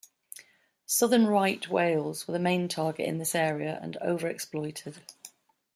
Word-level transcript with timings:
Southern 0.87 1.27
right 1.27 1.67
whales 1.69 2.25
were 2.27 2.31
the 2.31 2.39
main 2.39 2.67
target 2.67 3.05
in 3.07 3.19
this 3.19 3.35
area 3.35 3.77
and 3.83 3.97
over 3.97 4.27
expoited. 4.27 4.99